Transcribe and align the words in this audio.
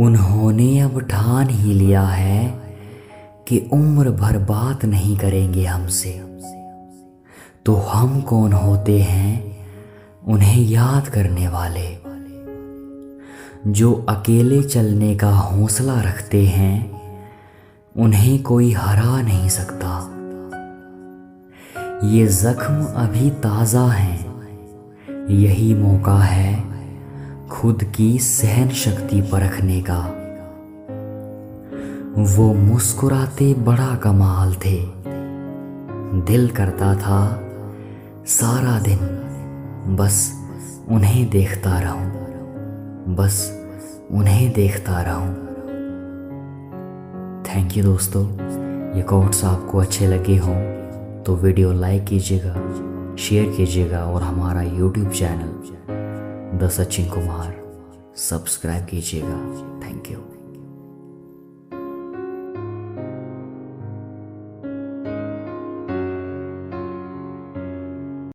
उन्होंने 0.00 0.80
अब 0.80 1.00
ठान 1.00 1.48
ही 1.48 1.72
लिया 1.72 2.02
है 2.02 2.60
कि 3.48 3.70
उम्र 3.72 4.10
भर 4.10 4.38
बात 4.38 4.84
नहीं 4.84 5.18
करेंगे 5.18 5.64
हमसे। 5.64 6.24
तो 7.66 7.74
हम 7.74 8.20
कौन 8.20 8.52
होते 8.52 9.00
हैं 9.00 9.58
उन्हें 10.26 10.62
याद 10.62 11.08
करने 11.08 11.48
वाले? 11.48 11.98
जो 13.66 14.06
अकेले 14.08 14.62
चलने 14.62 15.16
का 15.16 15.30
हौसला 15.30 16.00
रखते 16.00 16.46
हैं, 16.46 17.00
उन्हें 17.96 18.42
कोई 18.42 18.72
हरा 18.72 19.22
नहीं 19.22 19.48
सकता। 19.48 20.16
ये 22.06 22.26
जख्म 22.26 22.84
अभी 22.84 23.30
ताज़ा 23.30 23.86
हैं, 23.86 24.30
यही 25.30 25.74
मौका 25.74 26.18
है 26.18 26.69
खुद 27.52 27.82
की 27.96 28.18
सहन 28.18 28.68
शक्ति 28.68 29.20
परखने 29.22 29.80
का। 29.90 29.98
वो 32.34 32.52
मुस्कुराते 32.54 33.52
बड़ा 33.54 33.94
कमाल 33.94 34.54
थे। 34.54 34.78
दिल 36.26 36.48
करता 36.50 36.94
था, 36.94 37.20
सारा 38.26 38.78
दिन 38.78 39.96
बस 39.96 40.32
उन्हें 40.88 41.28
देखता 41.30 41.78
रहूँ, 41.80 43.14
बस 43.16 43.42
उन्हें 44.10 44.52
देखता 44.52 45.00
रहूँ। 45.02 45.34
थैंक 47.44 47.76
यू 47.76 47.84
दोस्तों, 47.84 48.24
ये 48.96 49.02
कोट्स 49.02 49.44
आपको 49.44 49.78
अच्छे 49.78 50.06
लगे 50.06 50.36
हों 50.36 50.56
तो 51.22 51.36
वीडियो 51.36 51.72
लाइक 51.72 52.04
कीजिएगा 52.04 52.54
शेयर 53.18 53.54
कीजिएगा 53.56 54.04
और 54.04 54.22
हमारा 54.22 54.62
YouTube 54.62 55.10
channel 55.10 55.98
the 56.60 56.68
Sachin 56.68 57.08
Kumar. 57.08 57.52
Subscribe 58.16 58.84
कीजिएगा। 58.84 59.36
Thank 59.82 60.10
you 60.10 60.39